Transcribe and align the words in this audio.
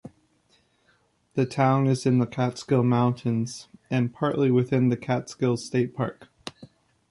The 1.35 1.45
town 1.45 1.85
is 1.85 2.07
in 2.07 2.17
the 2.17 2.25
Catskill 2.25 2.81
Mountains 2.81 3.67
and 3.91 4.11
partly 4.11 4.49
within 4.49 4.89
the 4.89 4.97
Catskill 4.97 5.57
State 5.57 5.93
Park. 5.95 6.27